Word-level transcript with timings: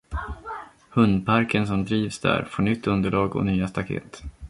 Hundparken 0.89 1.67
som 1.67 1.85
drivs 1.85 2.19
där 2.19 2.43
får 2.45 2.63
nytt 2.63 2.87
underlag 2.87 3.35
och 3.35 3.45
nya 3.45 3.67
staket. 3.67 4.23